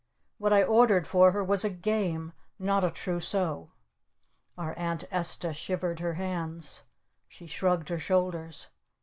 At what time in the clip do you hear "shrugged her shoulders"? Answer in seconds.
7.45-8.69